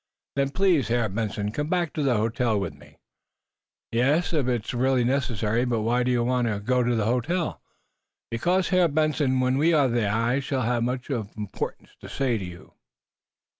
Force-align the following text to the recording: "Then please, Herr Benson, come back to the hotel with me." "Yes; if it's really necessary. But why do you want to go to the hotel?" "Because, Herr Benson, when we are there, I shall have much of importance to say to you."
"Then 0.35 0.49
please, 0.49 0.87
Herr 0.87 1.07
Benson, 1.09 1.51
come 1.51 1.67
back 1.69 1.93
to 1.93 2.01
the 2.01 2.17
hotel 2.17 2.59
with 2.59 2.73
me." 2.73 2.97
"Yes; 3.91 4.33
if 4.33 4.47
it's 4.47 4.73
really 4.73 5.03
necessary. 5.03 5.63
But 5.63 5.81
why 5.81 6.01
do 6.01 6.09
you 6.09 6.23
want 6.23 6.47
to 6.47 6.59
go 6.59 6.81
to 6.81 6.95
the 6.95 7.05
hotel?" 7.05 7.61
"Because, 8.31 8.69
Herr 8.69 8.87
Benson, 8.87 9.39
when 9.41 9.59
we 9.59 9.73
are 9.73 9.87
there, 9.89 10.11
I 10.11 10.39
shall 10.39 10.63
have 10.63 10.81
much 10.81 11.11
of 11.11 11.29
importance 11.37 11.91
to 11.99 12.09
say 12.09 12.39
to 12.39 12.45
you." 12.45 12.73